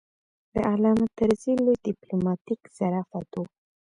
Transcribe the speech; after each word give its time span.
د 0.53 0.55
علامه 0.69 1.07
طرزي 1.17 1.53
لوی 1.63 1.75
ډیپلوماتیک 1.85 2.61
ظرافت 2.77 3.31
و. 3.37 3.43